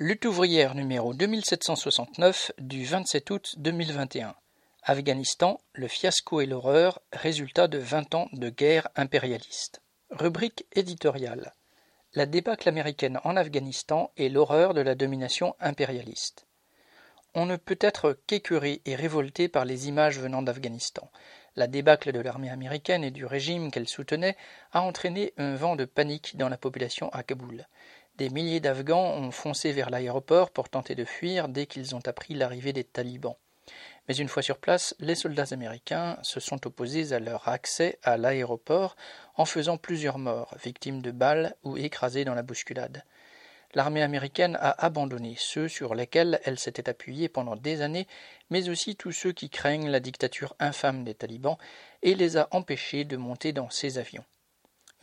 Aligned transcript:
Lutte 0.00 0.26
ouvrière 0.26 0.76
numéro 0.76 1.12
2769 1.12 2.52
du 2.58 2.84
27 2.84 3.30
août 3.32 3.54
2021. 3.56 4.36
Afghanistan, 4.84 5.60
le 5.72 5.88
fiasco 5.88 6.40
et 6.40 6.46
l'horreur, 6.46 7.00
résultat 7.12 7.66
de 7.66 7.78
20 7.78 8.14
ans 8.14 8.28
de 8.32 8.48
guerre 8.48 8.86
impérialiste. 8.94 9.82
Rubrique 10.10 10.66
éditoriale. 10.76 11.52
La 12.14 12.26
débâcle 12.26 12.68
américaine 12.68 13.18
en 13.24 13.36
Afghanistan 13.36 14.12
et 14.16 14.28
l'horreur 14.28 14.72
de 14.72 14.82
la 14.82 14.94
domination 14.94 15.56
impérialiste. 15.58 16.46
On 17.34 17.46
ne 17.46 17.56
peut 17.56 17.78
être 17.80 18.16
qu'écœuré 18.28 18.82
et 18.84 18.94
révolté 18.94 19.48
par 19.48 19.64
les 19.64 19.88
images 19.88 20.20
venant 20.20 20.42
d'Afghanistan. 20.42 21.10
La 21.56 21.66
débâcle 21.66 22.12
de 22.12 22.20
l'armée 22.20 22.50
américaine 22.50 23.02
et 23.02 23.10
du 23.10 23.26
régime 23.26 23.72
qu'elle 23.72 23.88
soutenait 23.88 24.36
a 24.70 24.82
entraîné 24.82 25.34
un 25.38 25.56
vent 25.56 25.74
de 25.74 25.86
panique 25.86 26.36
dans 26.36 26.48
la 26.48 26.56
population 26.56 27.08
à 27.08 27.24
Kaboul. 27.24 27.66
Des 28.18 28.30
milliers 28.30 28.58
d'Afghans 28.58 29.14
ont 29.14 29.30
foncé 29.30 29.70
vers 29.70 29.90
l'aéroport 29.90 30.50
pour 30.50 30.68
tenter 30.68 30.96
de 30.96 31.04
fuir 31.04 31.46
dès 31.48 31.66
qu'ils 31.66 31.94
ont 31.94 32.02
appris 32.04 32.34
l'arrivée 32.34 32.72
des 32.72 32.82
talibans. 32.82 33.36
Mais 34.08 34.16
une 34.16 34.26
fois 34.26 34.42
sur 34.42 34.58
place, 34.58 34.96
les 34.98 35.14
soldats 35.14 35.52
américains 35.52 36.18
se 36.22 36.40
sont 36.40 36.66
opposés 36.66 37.12
à 37.12 37.20
leur 37.20 37.46
accès 37.46 38.00
à 38.02 38.16
l'aéroport 38.16 38.96
en 39.36 39.44
faisant 39.44 39.76
plusieurs 39.76 40.18
morts, 40.18 40.52
victimes 40.60 41.00
de 41.00 41.12
balles 41.12 41.54
ou 41.62 41.76
écrasés 41.76 42.24
dans 42.24 42.34
la 42.34 42.42
bousculade. 42.42 43.04
L'armée 43.74 44.02
américaine 44.02 44.58
a 44.60 44.84
abandonné 44.84 45.36
ceux 45.38 45.68
sur 45.68 45.94
lesquels 45.94 46.40
elle 46.42 46.58
s'était 46.58 46.88
appuyée 46.88 47.28
pendant 47.28 47.54
des 47.54 47.82
années, 47.82 48.08
mais 48.50 48.68
aussi 48.68 48.96
tous 48.96 49.12
ceux 49.12 49.30
qui 49.30 49.48
craignent 49.48 49.90
la 49.90 50.00
dictature 50.00 50.56
infâme 50.58 51.04
des 51.04 51.14
talibans, 51.14 51.58
et 52.02 52.16
les 52.16 52.36
a 52.36 52.48
empêchés 52.50 53.04
de 53.04 53.16
monter 53.16 53.52
dans 53.52 53.70
ses 53.70 53.98
avions. 53.98 54.24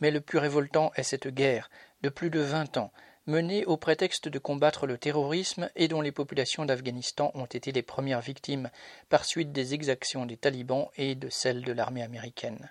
Mais 0.00 0.10
le 0.10 0.20
plus 0.20 0.36
révoltant 0.36 0.92
est 0.96 1.04
cette 1.04 1.28
guerre, 1.28 1.70
de 2.02 2.08
plus 2.10 2.28
de 2.28 2.40
vingt 2.40 2.76
ans, 2.76 2.92
menée 3.26 3.64
au 3.64 3.76
prétexte 3.76 4.28
de 4.28 4.38
combattre 4.38 4.86
le 4.86 4.98
terrorisme 4.98 5.68
et 5.74 5.88
dont 5.88 6.00
les 6.00 6.12
populations 6.12 6.64
d'Afghanistan 6.64 7.30
ont 7.34 7.46
été 7.46 7.72
les 7.72 7.82
premières 7.82 8.20
victimes 8.20 8.70
par 9.08 9.24
suite 9.24 9.52
des 9.52 9.74
exactions 9.74 10.26
des 10.26 10.36
talibans 10.36 10.88
et 10.96 11.14
de 11.14 11.28
celles 11.28 11.62
de 11.62 11.72
l'armée 11.72 12.02
américaine. 12.02 12.70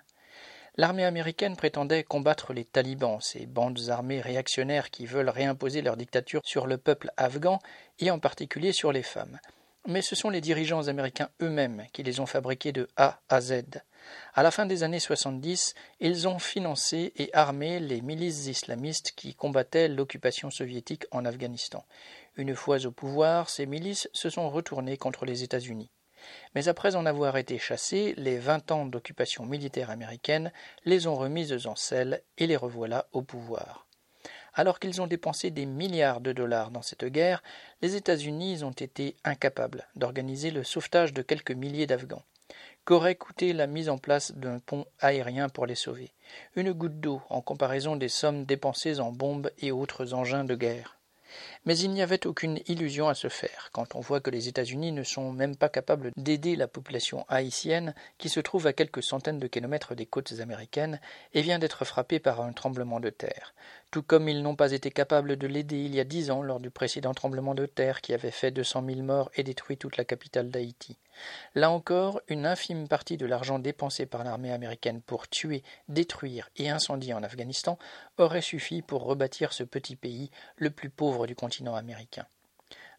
L'armée 0.78 1.04
américaine 1.04 1.56
prétendait 1.56 2.04
combattre 2.04 2.52
les 2.52 2.64
talibans, 2.64 3.20
ces 3.20 3.46
bandes 3.46 3.88
armées 3.88 4.20
réactionnaires 4.20 4.90
qui 4.90 5.06
veulent 5.06 5.30
réimposer 5.30 5.82
leur 5.82 5.96
dictature 5.96 6.42
sur 6.44 6.66
le 6.66 6.76
peuple 6.76 7.10
afghan 7.16 7.58
et 7.98 8.10
en 8.10 8.18
particulier 8.18 8.72
sur 8.72 8.92
les 8.92 9.02
femmes 9.02 9.38
mais 9.86 10.02
ce 10.02 10.14
sont 10.14 10.30
les 10.30 10.40
dirigeants 10.40 10.88
américains 10.88 11.30
eux-mêmes 11.40 11.86
qui 11.92 12.02
les 12.02 12.20
ont 12.20 12.26
fabriqués 12.26 12.72
de 12.72 12.88
A 12.96 13.20
à 13.28 13.40
Z. 13.40 13.62
À 14.34 14.42
la 14.42 14.50
fin 14.50 14.66
des 14.66 14.82
années 14.82 15.00
70, 15.00 15.74
ils 16.00 16.28
ont 16.28 16.38
financé 16.38 17.12
et 17.16 17.30
armé 17.32 17.80
les 17.80 18.00
milices 18.00 18.46
islamistes 18.46 19.12
qui 19.16 19.34
combattaient 19.34 19.88
l'occupation 19.88 20.50
soviétique 20.50 21.06
en 21.10 21.24
Afghanistan. 21.24 21.84
Une 22.36 22.54
fois 22.54 22.84
au 22.86 22.90
pouvoir, 22.90 23.48
ces 23.48 23.66
milices 23.66 24.08
se 24.12 24.30
sont 24.30 24.50
retournées 24.50 24.96
contre 24.96 25.24
les 25.24 25.42
États-Unis. 25.42 25.90
Mais 26.54 26.68
après 26.68 26.96
en 26.96 27.06
avoir 27.06 27.36
été 27.36 27.58
chassés, 27.58 28.14
les 28.16 28.38
vingt 28.38 28.70
ans 28.72 28.86
d'occupation 28.86 29.46
militaire 29.46 29.90
américaine 29.90 30.52
les 30.84 31.06
ont 31.06 31.16
remises 31.16 31.66
en 31.66 31.76
selle 31.76 32.22
et 32.38 32.46
les 32.46 32.56
revoilà 32.56 33.06
au 33.12 33.22
pouvoir. 33.22 33.85
Alors 34.58 34.80
qu'ils 34.80 35.02
ont 35.02 35.06
dépensé 35.06 35.50
des 35.50 35.66
milliards 35.66 36.22
de 36.22 36.32
dollars 36.32 36.70
dans 36.70 36.80
cette 36.80 37.04
guerre, 37.04 37.42
les 37.82 37.94
États-Unis 37.94 38.64
ont 38.64 38.70
été 38.70 39.14
incapables 39.22 39.86
d'organiser 39.96 40.50
le 40.50 40.64
sauvetage 40.64 41.12
de 41.12 41.20
quelques 41.20 41.52
milliers 41.52 41.86
d'Afghans. 41.86 42.24
Qu'aurait 42.86 43.16
coûté 43.16 43.52
la 43.52 43.66
mise 43.66 43.90
en 43.90 43.98
place 43.98 44.32
d'un 44.32 44.58
pont 44.60 44.86
aérien 44.98 45.50
pour 45.50 45.66
les 45.66 45.74
sauver 45.74 46.14
Une 46.54 46.72
goutte 46.72 47.00
d'eau 47.00 47.20
en 47.28 47.42
comparaison 47.42 47.96
des 47.96 48.08
sommes 48.08 48.46
dépensées 48.46 48.98
en 48.98 49.12
bombes 49.12 49.50
et 49.58 49.72
autres 49.72 50.14
engins 50.14 50.44
de 50.44 50.54
guerre. 50.54 50.96
Mais 51.64 51.78
il 51.78 51.90
n'y 51.90 52.02
avait 52.02 52.26
aucune 52.26 52.60
illusion 52.66 53.08
à 53.08 53.14
se 53.14 53.28
faire, 53.28 53.70
quand 53.72 53.94
on 53.94 54.00
voit 54.00 54.20
que 54.20 54.30
les 54.30 54.48
États-Unis 54.48 54.92
ne 54.92 55.02
sont 55.02 55.32
même 55.32 55.56
pas 55.56 55.68
capables 55.68 56.10
d'aider 56.16 56.56
la 56.56 56.68
population 56.68 57.24
haïtienne 57.28 57.94
qui 58.18 58.28
se 58.28 58.40
trouve 58.40 58.66
à 58.66 58.72
quelques 58.72 59.02
centaines 59.02 59.38
de 59.38 59.46
kilomètres 59.46 59.94
des 59.94 60.06
côtes 60.06 60.34
américaines 60.40 61.00
et 61.34 61.42
vient 61.42 61.58
d'être 61.58 61.84
frappée 61.84 62.18
par 62.18 62.40
un 62.40 62.52
tremblement 62.52 63.00
de 63.00 63.10
terre, 63.10 63.54
tout 63.90 64.02
comme 64.02 64.28
ils 64.28 64.42
n'ont 64.42 64.56
pas 64.56 64.72
été 64.72 64.90
capables 64.90 65.36
de 65.36 65.46
l'aider 65.46 65.84
il 65.84 65.94
y 65.94 66.00
a 66.00 66.04
dix 66.04 66.30
ans 66.30 66.42
lors 66.42 66.60
du 66.60 66.70
précédent 66.70 67.14
tremblement 67.14 67.54
de 67.54 67.66
terre 67.66 68.00
qui 68.00 68.14
avait 68.14 68.30
fait 68.30 68.50
deux 68.50 68.64
cent 68.64 68.82
mille 68.82 69.02
morts 69.02 69.30
et 69.34 69.42
détruit 69.42 69.76
toute 69.76 69.96
la 69.96 70.04
capitale 70.04 70.50
d'Haïti. 70.50 70.96
Là 71.54 71.70
encore, 71.70 72.20
une 72.28 72.46
infime 72.46 72.88
partie 72.88 73.16
de 73.16 73.26
l'argent 73.26 73.58
dépensé 73.58 74.06
par 74.06 74.24
l'armée 74.24 74.52
américaine 74.52 75.02
pour 75.02 75.28
tuer, 75.28 75.62
détruire 75.88 76.50
et 76.56 76.70
incendier 76.70 77.14
en 77.14 77.22
Afghanistan 77.22 77.78
aurait 78.18 78.42
suffi 78.42 78.82
pour 78.82 79.04
rebâtir 79.04 79.52
ce 79.52 79.64
petit 79.64 79.96
pays, 79.96 80.30
le 80.56 80.70
plus 80.70 80.90
pauvre 80.90 81.26
du 81.26 81.34
continent 81.34 81.74
américain. 81.74 82.26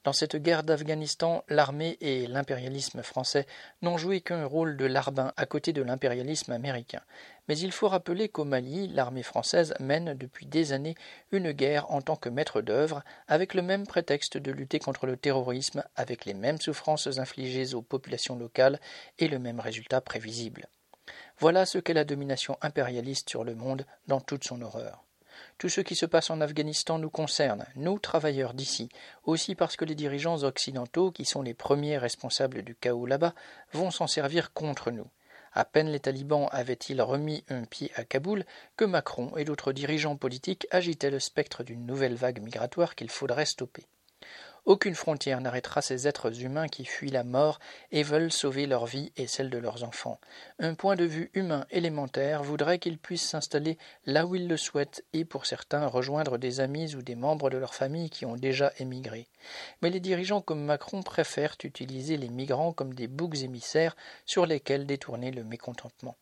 Dans 0.07 0.13
cette 0.13 0.37
guerre 0.37 0.63
d'Afghanistan, 0.63 1.43
l'armée 1.49 1.97
et 1.99 2.27
l'impérialisme 2.27 3.03
français 3.03 3.45
n'ont 3.81 3.97
joué 3.97 4.21
qu'un 4.21 4.45
rôle 4.45 4.77
de 4.77 4.85
larbin 4.85 5.33
à 5.35 5.45
côté 5.45 5.73
de 5.73 5.81
l'impérialisme 5.81 6.53
américain. 6.53 7.01
Mais 7.49 7.59
il 7.59 7.73
faut 7.73 7.89
rappeler 7.89 8.29
qu'au 8.29 8.45
Mali, 8.45 8.87
l'armée 8.87 9.21
française 9.21 9.73
mène 9.81 10.13
depuis 10.13 10.45
des 10.45 10.71
années 10.71 10.95
une 11.33 11.51
guerre 11.51 11.91
en 11.91 12.01
tant 12.01 12.15
que 12.15 12.29
maître 12.29 12.61
d'œuvre, 12.61 13.03
avec 13.27 13.53
le 13.53 13.61
même 13.61 13.85
prétexte 13.85 14.37
de 14.37 14.53
lutter 14.53 14.79
contre 14.79 15.07
le 15.07 15.17
terrorisme, 15.17 15.83
avec 15.97 16.23
les 16.23 16.33
mêmes 16.33 16.61
souffrances 16.61 17.19
infligées 17.19 17.73
aux 17.73 17.81
populations 17.81 18.37
locales 18.37 18.79
et 19.19 19.27
le 19.27 19.39
même 19.39 19.59
résultat 19.59 19.99
prévisible. 19.99 20.69
Voilà 21.37 21.65
ce 21.65 21.79
qu'est 21.79 21.93
la 21.93 22.05
domination 22.05 22.57
impérialiste 22.61 23.29
sur 23.29 23.43
le 23.43 23.55
monde 23.55 23.85
dans 24.07 24.21
toute 24.21 24.45
son 24.45 24.61
horreur. 24.61 25.06
Tout 25.57 25.69
ce 25.69 25.81
qui 25.81 25.95
se 25.95 26.05
passe 26.05 26.29
en 26.29 26.41
Afghanistan 26.41 26.99
nous 26.99 27.09
concerne, 27.09 27.65
nous 27.75 27.99
travailleurs 27.99 28.53
d'ici, 28.53 28.89
aussi 29.23 29.55
parce 29.55 29.75
que 29.75 29.85
les 29.85 29.95
dirigeants 29.95 30.43
occidentaux, 30.43 31.11
qui 31.11 31.25
sont 31.25 31.41
les 31.41 31.53
premiers 31.53 31.97
responsables 31.97 32.61
du 32.61 32.75
chaos 32.75 33.05
là-bas, 33.05 33.33
vont 33.73 33.91
s'en 33.91 34.07
servir 34.07 34.53
contre 34.53 34.91
nous. 34.91 35.07
À 35.53 35.65
peine 35.65 35.89
les 35.89 35.99
talibans 35.99 36.47
avaient-ils 36.51 37.01
remis 37.01 37.43
un 37.49 37.63
pied 37.63 37.91
à 37.95 38.03
Kaboul 38.03 38.45
que 38.75 38.85
Macron 38.85 39.35
et 39.37 39.43
d'autres 39.43 39.73
dirigeants 39.73 40.15
politiques 40.15 40.67
agitaient 40.69 41.09
le 41.09 41.19
spectre 41.19 41.63
d'une 41.63 41.85
nouvelle 41.85 42.15
vague 42.15 42.41
migratoire 42.41 42.95
qu'il 42.95 43.09
faudrait 43.09 43.45
stopper. 43.45 43.87
Aucune 44.67 44.95
frontière 44.95 45.39
n'arrêtera 45.39 45.81
ces 45.81 46.09
êtres 46.09 46.43
humains 46.43 46.67
qui 46.67 46.83
fuient 46.83 47.09
la 47.09 47.23
mort 47.23 47.57
et 47.93 48.03
veulent 48.03 48.33
sauver 48.33 48.65
leur 48.65 48.85
vie 48.85 49.13
et 49.15 49.25
celle 49.25 49.49
de 49.49 49.57
leurs 49.57 49.85
enfants. 49.85 50.19
Un 50.59 50.73
point 50.73 50.97
de 50.97 51.05
vue 51.05 51.31
humain 51.33 51.65
élémentaire 51.71 52.43
voudrait 52.43 52.77
qu'ils 52.77 52.97
puissent 52.97 53.29
s'installer 53.29 53.77
là 54.05 54.25
où 54.25 54.35
ils 54.35 54.49
le 54.49 54.57
souhaitent 54.57 55.05
et 55.13 55.23
pour 55.23 55.45
certains 55.45 55.87
rejoindre 55.87 56.37
des 56.37 56.59
amis 56.59 56.97
ou 56.97 57.01
des 57.01 57.15
membres 57.15 57.49
de 57.49 57.55
leur 57.55 57.73
famille 57.73 58.09
qui 58.09 58.25
ont 58.25 58.35
déjà 58.35 58.73
émigré. 58.77 59.29
Mais 59.81 59.89
les 59.89 60.01
dirigeants 60.01 60.41
comme 60.41 60.65
Macron 60.65 61.01
préfèrent 61.01 61.55
utiliser 61.63 62.17
les 62.17 62.27
migrants 62.27 62.73
comme 62.73 62.93
des 62.93 63.07
boucs 63.07 63.43
émissaires 63.43 63.95
sur 64.25 64.45
lesquels 64.45 64.85
détourner 64.85 65.31
le 65.31 65.45
mécontentement. 65.45 66.17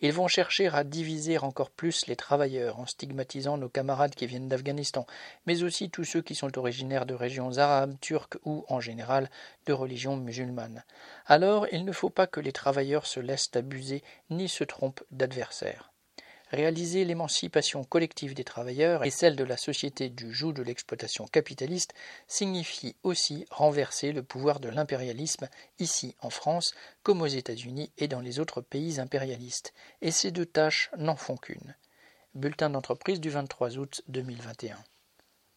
Ils 0.00 0.12
vont 0.12 0.28
chercher 0.28 0.68
à 0.68 0.84
diviser 0.84 1.38
encore 1.38 1.70
plus 1.70 2.06
les 2.06 2.14
travailleurs 2.14 2.78
en 2.78 2.86
stigmatisant 2.86 3.58
nos 3.58 3.68
camarades 3.68 4.14
qui 4.14 4.26
viennent 4.26 4.48
d'Afghanistan, 4.48 5.06
mais 5.46 5.64
aussi 5.64 5.90
tous 5.90 6.04
ceux 6.04 6.22
qui 6.22 6.36
sont 6.36 6.56
originaires 6.56 7.06
de 7.06 7.14
régions 7.14 7.58
arabes, 7.58 7.96
turques 8.00 8.38
ou, 8.44 8.64
en 8.68 8.78
général, 8.78 9.28
de 9.66 9.72
religion 9.72 10.16
musulmane. 10.16 10.84
Alors, 11.26 11.66
il 11.72 11.84
ne 11.84 11.92
faut 11.92 12.10
pas 12.10 12.28
que 12.28 12.40
les 12.40 12.52
travailleurs 12.52 13.06
se 13.06 13.18
laissent 13.18 13.50
abuser 13.54 14.04
ni 14.30 14.48
se 14.48 14.62
trompent 14.62 15.02
d'adversaires. 15.10 15.87
Réaliser 16.50 17.04
l'émancipation 17.04 17.84
collective 17.84 18.32
des 18.34 18.44
travailleurs 18.44 19.04
et 19.04 19.10
celle 19.10 19.36
de 19.36 19.44
la 19.44 19.58
société 19.58 20.08
du 20.08 20.32
joug 20.32 20.52
de 20.52 20.62
l'exploitation 20.62 21.26
capitaliste 21.26 21.92
signifie 22.26 22.96
aussi 23.02 23.44
renverser 23.50 24.12
le 24.12 24.22
pouvoir 24.22 24.58
de 24.58 24.70
l'impérialisme 24.70 25.48
ici 25.78 26.16
en 26.20 26.30
France 26.30 26.74
comme 27.02 27.20
aux 27.20 27.26
États-Unis 27.26 27.92
et 27.98 28.08
dans 28.08 28.20
les 28.20 28.40
autres 28.40 28.62
pays 28.62 28.98
impérialistes, 28.98 29.74
et 30.00 30.10
ces 30.10 30.30
deux 30.30 30.46
tâches 30.46 30.90
n'en 30.96 31.16
font 31.16 31.36
qu'une. 31.36 31.76
Bulletin 32.34 32.70
d'entreprise 32.70 33.20
du 33.20 33.28
23 33.28 33.76
août 33.76 34.02
2021. 34.08 34.78